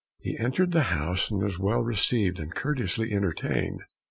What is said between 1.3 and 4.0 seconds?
was well received and courteously entertained.